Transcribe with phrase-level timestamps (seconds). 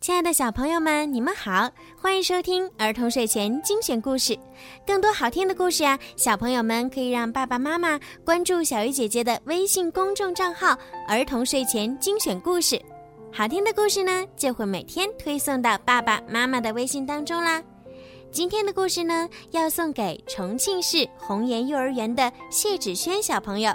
[0.00, 4.34] 亲爱的小朋友们，你们好，欢迎收听儿童睡前精选故事。
[4.86, 10.74] 更多好听的故事呀，小朋友们可以让爸爸妈妈关注小鱼姐姐的微信公众账号
[11.06, 12.80] “儿童睡前精选故事”，
[13.30, 17.62] 好听的故事呢就会每天推送到爸爸妈妈的微信当中啦。
[18.32, 23.70] 今天的故事呢，要送给重庆市红岩幼儿园的谢芷轩小朋友。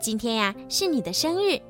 [0.00, 1.60] 今天呀是你的生日，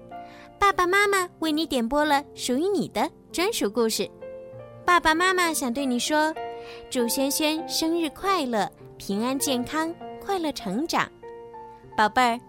[0.56, 3.10] 爸爸妈妈为你点播了属于你的。
[3.30, 4.08] 专属故事，
[4.86, 6.34] 爸爸妈妈想对你说：
[6.90, 11.06] 祝轩轩生日快乐，平安健康，快乐成长，
[11.96, 12.40] 宝贝儿，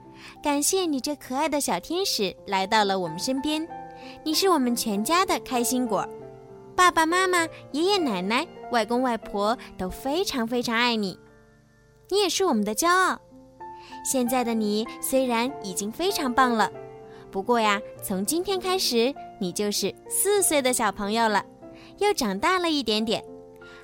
[0.42, 3.68] 感谢你这可爱的小天使来到了我们身边，
[4.24, 6.08] 你是我们全家的开心果，
[6.76, 11.20] 爸爸妈妈、爷爷奶奶、外公外婆都非常非常爱你，
[12.10, 13.20] 你也是我们的骄傲。
[14.04, 16.72] 现在的你虽然已经非常棒了。
[17.32, 21.46] 不过呀，从今天开始，你就是四岁的小朋友了，
[22.00, 23.24] 又长大了一点点。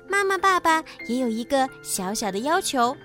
[0.08, 2.96] 妈妈、爸爸也有一个小小的要求，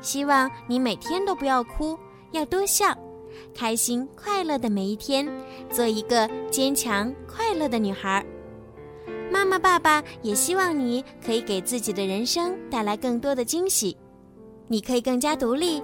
[0.00, 1.98] 希望你每天都不要哭，
[2.32, 2.96] 要多笑，
[3.54, 5.28] 开心快乐的每一天，
[5.70, 8.24] 做一个坚强快乐的女孩。
[9.30, 13.96] 妈妈、爸爸也希望你可以给自己的人生带来更多的惊喜，
[14.66, 15.80] 你可以更加独立，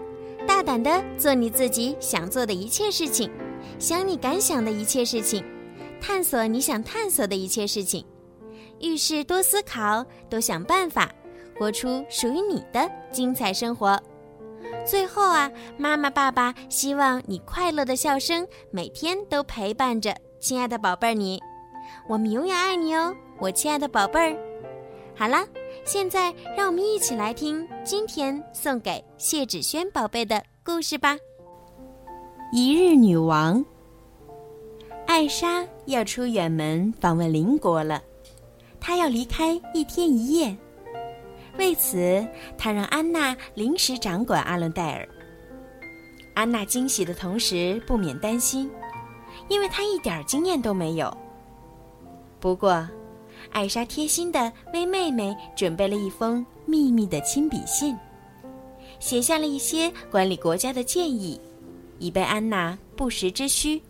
[0.47, 3.31] 大胆的做你自己想做的一切事情。
[3.79, 5.45] 想你敢想的一切事情，
[6.01, 8.05] 探索你想探索的一切事情，
[8.81, 11.11] 遇事多思考，多想办法，
[11.59, 14.01] 活出属于你的精彩生活。
[14.85, 21.41] 最后啊，妈妈、爸爸希望你快乐的笑声每天都陪伴着亲爱的宝贝儿你。
[22.09, 24.37] 我们永远爱你哦，我亲爱的宝贝儿。
[25.17, 25.47] 好了，
[25.85, 31.17] 现在让我们一起来听今天送给谢芷轩宝贝的故事吧。
[32.53, 33.65] 一日女王
[35.05, 38.01] 艾莎要出远门访问邻国了，
[38.81, 40.57] 她要离开一天一夜。
[41.59, 42.25] 为此，
[42.57, 45.09] 她让安娜临时掌管阿伦戴尔。
[46.35, 48.71] 安娜惊喜的同时不免担心，
[49.49, 51.15] 因为她一点经验都没有。
[52.39, 52.89] 不过，
[53.51, 57.97] 艾莎贴心的为妹妹准备了一封秘密的亲笔信，
[59.01, 61.41] 写下了一些管理国家的建议。
[61.99, 63.81] 以备安娜不时之需，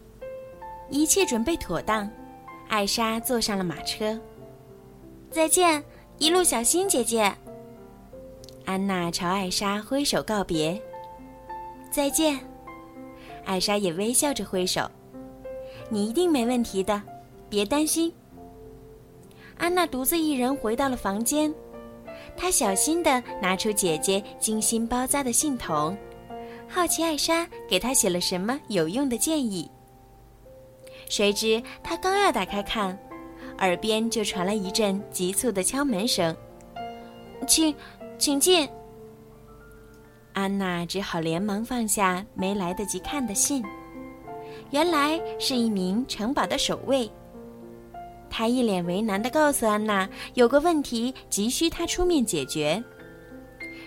[0.90, 2.08] 一切准备妥当，
[2.68, 4.18] 艾莎坐上了马车。
[5.30, 5.82] 再见，
[6.18, 7.32] 一路小心，姐姐。
[8.64, 10.80] 安娜朝艾莎挥手告别。
[11.90, 12.38] 再见，
[13.44, 14.90] 艾莎也微笑着挥手。
[15.88, 17.00] 你一定没问题的，
[17.48, 18.12] 别担心。
[19.56, 21.52] 安娜独自一人回到了房间，
[22.36, 25.96] 她小心地拿出姐姐精心包扎的信筒。
[26.76, 29.66] 好奇艾莎给他写了什么有用的建议。
[31.08, 32.96] 谁知他刚要打开看，
[33.60, 36.36] 耳边就传来一阵急促的敲门声
[37.48, 37.74] ：“请，
[38.18, 38.68] 请进。”
[40.34, 43.64] 安娜只好连忙放下没来得及看的信。
[44.70, 47.10] 原来是一名城堡的守卫。
[48.28, 52.84] 他一脸为难地告诉安娜，有个问题急需他出面解决。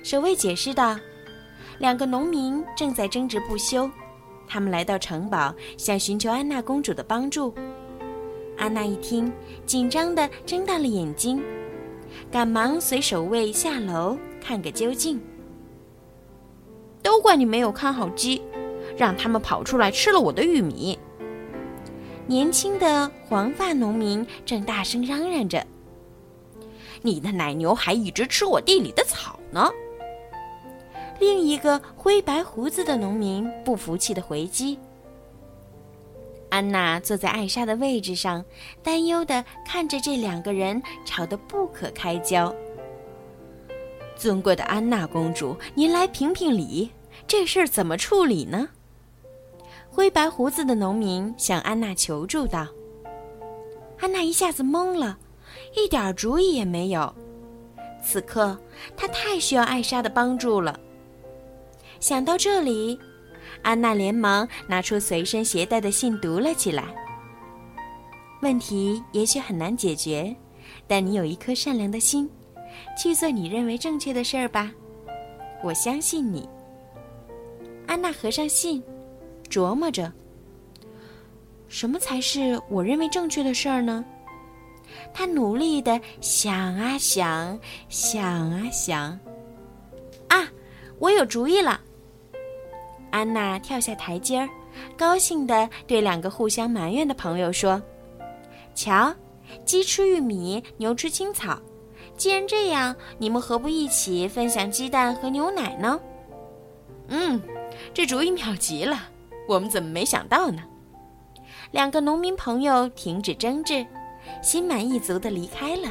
[0.04, 0.98] 守卫解释道。
[1.80, 3.90] 两个农民正在争执不休，
[4.46, 7.54] 他们来到城堡，想寻求安娜公主的帮助。
[8.58, 9.32] 安娜一听，
[9.66, 11.42] 紧张的睁大了眼睛，
[12.30, 15.22] 赶忙随守卫下楼看个究竟。
[17.02, 18.42] 都怪你没有看好鸡，
[18.98, 21.00] 让他们跑出来吃了我的玉米。
[22.28, 25.66] 年轻的黄发农民正大声嚷嚷着
[27.02, 29.72] ：“你的奶牛还一直吃我地里的草呢。”
[31.20, 34.80] 另一个灰白胡子的农民不服气的回击。
[36.50, 38.44] 安娜坐在艾莎的位置上，
[38.82, 42.54] 担忧的看着这两个人吵得不可开交。
[44.16, 46.90] 尊贵的安娜公主，您来评评理，
[47.28, 48.70] 这事儿怎么处理呢？
[49.90, 52.68] 灰白胡子的农民向安娜求助道。
[54.00, 55.18] 安娜一下子懵了，
[55.76, 57.14] 一点主意也没有。
[58.02, 58.58] 此刻，
[58.98, 60.80] 她太需要艾莎的帮助了。
[62.00, 62.98] 想到这里，
[63.62, 66.86] 安娜连忙拿出随身携带的信读了起来。
[68.42, 70.34] 问题也许很难解决，
[70.88, 72.30] 但你有一颗善良的心，
[72.98, 74.72] 去做你认为正确的事儿吧。
[75.62, 76.48] 我相信你。
[77.86, 78.82] 安娜合上信，
[79.50, 80.12] 琢磨着：
[81.68, 84.06] 什么才是我认为正确的事儿呢？
[85.14, 87.60] 她努力的想啊想，
[87.90, 89.20] 想啊想。
[90.30, 90.48] 啊，
[90.98, 91.82] 我有主意了！
[93.12, 94.50] 安娜跳下台阶儿，
[94.98, 97.82] 高兴地对两个互相埋怨的朋友说
[98.76, 99.14] ：“瞧，
[99.66, 101.60] 鸡吃玉米，牛吃青草。
[102.16, 106.00] 既然这样，你们何不一起分享鸡蛋和牛奶呢？
[107.08, 107.42] 嗯，
[107.94, 108.98] 这主意妙极了，
[109.48, 110.62] 我们怎么没想到呢？
[111.72, 113.86] 两个农民朋友停止争执，
[114.42, 115.90] 心满意足地离开了。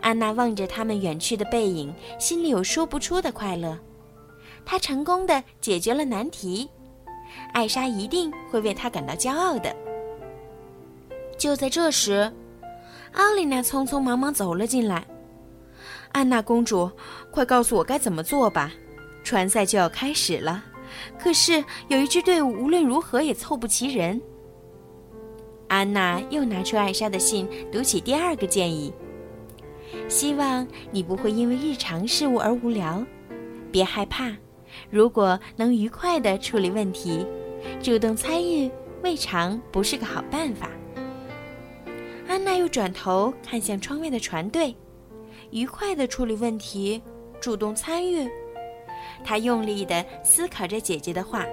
[0.00, 3.78] 安娜望着他们远去的背影，心里有说不出的快乐。
[4.70, 6.68] 她成功地解决了难题，
[7.54, 9.74] 艾莎一定会为她感到骄傲的。
[11.38, 12.30] 就在这时，
[13.14, 15.06] 奥莉娜匆匆忙忙走了进来。
[16.12, 16.90] 安娜公主，
[17.30, 18.70] 快告诉我该怎么做吧！
[19.24, 20.62] 船赛就要开始了，
[21.18, 24.20] 可是有一支队伍无论如何也凑不齐人。
[25.68, 28.92] 安娜又拿出艾莎的信，读起第二个建议。
[30.10, 33.02] 希望你不会因为日常事务而无聊，
[33.72, 34.30] 别害怕。
[34.90, 37.26] 如果能愉快地处理问题，
[37.82, 38.70] 主动参与
[39.02, 40.70] 未尝不是个好办法。
[42.26, 44.74] 安娜又转头看向窗外的船队，
[45.50, 47.02] 愉快地处理问题，
[47.40, 48.28] 主动参与。
[49.24, 51.44] 她用力地思考着姐姐的话。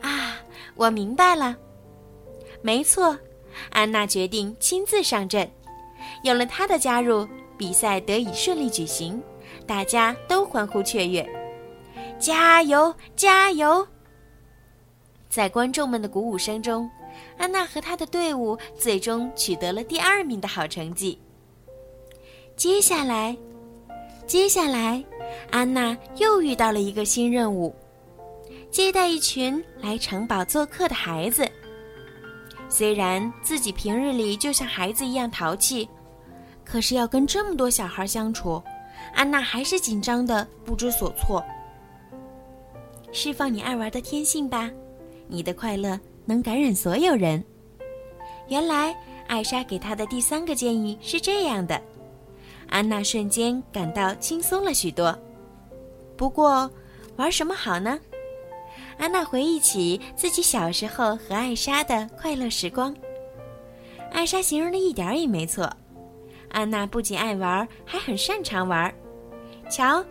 [0.00, 0.36] 啊，
[0.74, 1.56] 我明白了。
[2.62, 3.18] 没错，
[3.70, 5.48] 安娜决定亲自上阵。
[6.22, 7.28] 有了她的加入，
[7.58, 9.22] 比赛得以顺利举行，
[9.66, 11.28] 大家都欢呼雀跃。
[12.24, 13.86] 加油，加油！
[15.28, 16.90] 在观众们的鼓舞声中，
[17.36, 21.20] 安娜和她的队伍最终取得了第二名的好成绩。
[22.56, 23.36] 接下来，
[24.26, 25.04] 接下来，
[25.50, 27.76] 安娜又遇到了一个新任务：
[28.70, 31.46] 接待一群来城堡做客的孩子。
[32.70, 35.86] 虽然自己平日里就像孩子一样淘气，
[36.64, 38.62] 可是要跟这么多小孩相处，
[39.12, 41.44] 安娜还是紧张的不知所措。
[43.14, 44.68] 释放你爱玩的天性吧，
[45.28, 47.42] 你的快乐能感染所有人。
[48.48, 48.92] 原来
[49.28, 51.80] 艾莎给她的第三个建议是这样的，
[52.68, 55.16] 安娜瞬间感到轻松了许多。
[56.16, 56.68] 不过，
[57.14, 58.00] 玩什么好呢？
[58.98, 62.92] 安娜回忆起自己小时候和艾莎的快乐时光。
[64.10, 65.72] 艾莎形容的一点也没错，
[66.50, 68.92] 安娜不仅爱玩，还很擅长玩。
[69.70, 70.04] 瞧，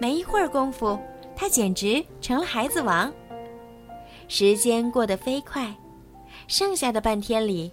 [0.00, 0.98] 没一会儿功夫。
[1.36, 3.12] 他简直成了孩子王。
[4.26, 5.72] 时间过得飞快，
[6.48, 7.70] 剩下的半天里，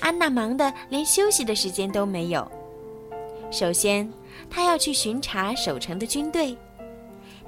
[0.00, 2.50] 安娜忙得连休息的时间都没有。
[3.50, 4.12] 首先，
[4.50, 6.54] 她要去巡查守城的军队，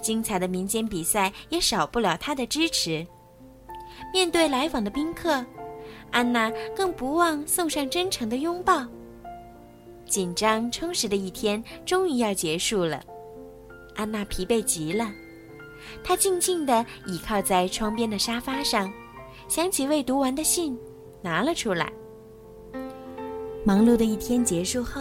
[0.01, 3.05] 精彩的民间比赛也少不了她的支持。
[4.12, 5.45] 面对来访的宾客，
[6.12, 8.87] 安娜更不忘送上真诚的拥抱。
[10.07, 13.03] 紧张充实的一天终于要结束了，
[13.97, 15.11] 安娜疲惫极了。
[16.03, 18.93] 他静静地倚靠在窗边的沙发上，
[19.49, 20.79] 想起未读完的信，
[21.23, 21.93] 拿了出来。
[23.65, 25.00] 忙碌的一天结束后，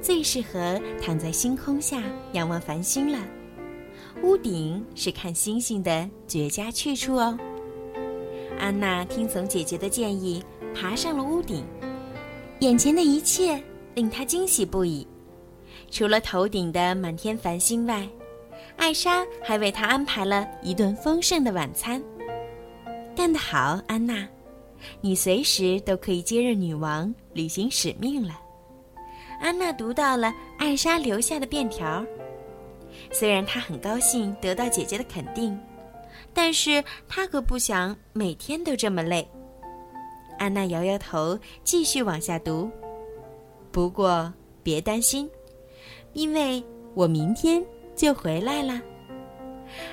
[0.00, 2.02] 最适合躺在星空下
[2.32, 3.18] 仰望繁星了。
[4.22, 7.38] 屋顶是看星星的绝佳去处哦。
[8.58, 10.42] 安娜听从姐姐的建议，
[10.74, 11.64] 爬上了屋顶。
[12.60, 13.62] 眼前的一切
[13.94, 15.06] 令她惊喜不已，
[15.90, 18.06] 除了头顶的满天繁星外。
[18.80, 22.02] 艾莎还为他安排了一顿丰盛的晚餐。
[23.14, 24.26] 干得好，安娜，
[25.02, 28.40] 你随时都可以接任女王，履行使命了。
[29.38, 32.02] 安娜读到了艾莎留下的便条，
[33.12, 35.56] 虽然她很高兴得到姐姐的肯定，
[36.32, 39.28] 但是她可不想每天都这么累。
[40.38, 42.70] 安娜摇摇头，继续往下读。
[43.70, 45.28] 不过别担心，
[46.14, 46.64] 因为
[46.94, 47.62] 我明天。
[48.00, 48.80] 就回来了，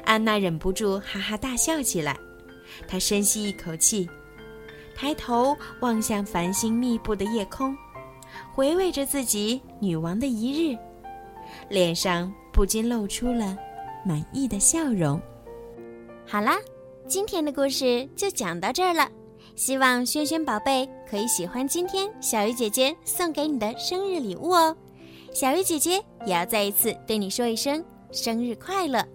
[0.05, 2.15] 安娜忍不住哈哈大笑起来。
[2.87, 4.09] 她深吸一口气，
[4.95, 7.75] 抬头望向繁星密布的夜空，
[8.55, 10.77] 回味着自己女王的一日，
[11.67, 13.57] 脸上不禁露出了
[14.05, 15.21] 满意的笑容。
[16.25, 16.55] 好啦，
[17.09, 19.05] 今天的故事就讲到这儿了。
[19.57, 24.73] 希望萱萱宝贝可以喜欢今天小鱼姐姐送给你的生日礼物哦。
[25.33, 27.83] 小鱼姐姐也要再一次对你说一声。
[28.11, 29.05] 生日快乐，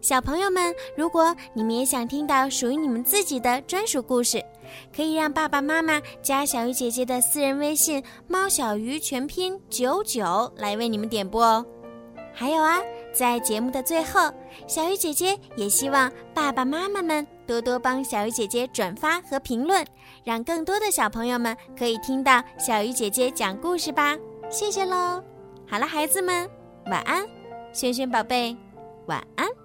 [0.00, 0.74] 小朋友们！
[0.96, 4.42] 如果你们也想听到属于你们自己的专属故事，
[4.94, 11.64] 可以让爸爸妈妈加小鱼姐姐的私人微信“猫小鱼”全拼九九来为你们点播哦。
[12.32, 12.78] 还有啊，
[13.12, 14.30] 在节目的最后，
[14.66, 19.84] 小鱼姐姐也希望爸爸妈妈们多多帮小鱼姐姐转发和评论，
[20.24, 24.16] 让更多的小朋友们可以听到小鱼姐姐讲故事吧。
[24.48, 25.22] 谢谢喽！
[25.66, 26.48] 好了，孩子们，
[26.86, 27.39] 晚安。
[27.72, 28.56] 轩轩宝贝，
[29.06, 29.59] 晚安。